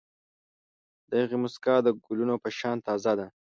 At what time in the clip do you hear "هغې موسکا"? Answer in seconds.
1.21-1.75